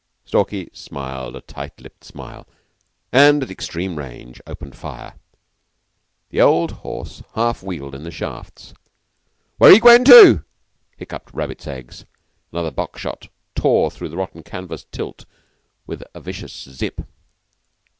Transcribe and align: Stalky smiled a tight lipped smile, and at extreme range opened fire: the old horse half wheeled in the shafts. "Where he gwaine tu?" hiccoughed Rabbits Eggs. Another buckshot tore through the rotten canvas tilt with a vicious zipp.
Stalky 0.25 0.67
smiled 0.73 1.35
a 1.35 1.41
tight 1.41 1.79
lipped 1.79 2.03
smile, 2.03 2.47
and 3.11 3.43
at 3.43 3.51
extreme 3.51 3.99
range 3.99 4.41
opened 4.47 4.75
fire: 4.75 5.13
the 6.31 6.41
old 6.41 6.71
horse 6.81 7.21
half 7.35 7.61
wheeled 7.61 7.93
in 7.93 8.03
the 8.03 8.09
shafts. 8.09 8.73
"Where 9.59 9.71
he 9.71 9.77
gwaine 9.79 10.03
tu?" 10.03 10.43
hiccoughed 10.97 11.31
Rabbits 11.35 11.67
Eggs. 11.67 12.05
Another 12.51 12.71
buckshot 12.71 13.27
tore 13.53 13.91
through 13.91 14.09
the 14.09 14.17
rotten 14.17 14.41
canvas 14.41 14.87
tilt 14.91 15.25
with 15.85 16.01
a 16.15 16.19
vicious 16.19 16.67
zipp. 16.67 17.01